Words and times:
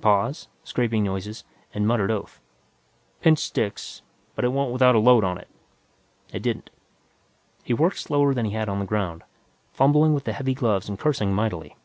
Pause, 0.00 0.48
scraping 0.64 1.04
noises, 1.04 1.44
and 1.72 1.84
a 1.84 1.86
muttered 1.86 2.10
oath. 2.10 2.40
"Pin 3.20 3.36
sticks, 3.36 4.02
but 4.34 4.44
it 4.44 4.48
won't 4.48 4.72
without 4.72 4.96
a 4.96 4.98
load 4.98 5.22
on 5.22 5.38
it." 5.38 5.46
It 6.32 6.42
didn't. 6.42 6.70
He 7.62 7.72
worked 7.74 8.00
slower 8.00 8.34
than 8.34 8.44
he 8.46 8.50
had 8.50 8.68
on 8.68 8.80
the 8.80 8.84
ground, 8.86 9.22
fumbling 9.72 10.14
with 10.14 10.24
the 10.24 10.32
heavy 10.32 10.54
gloves 10.54 10.88
and 10.88 10.98
cursing 10.98 11.32
mightily. 11.32 11.76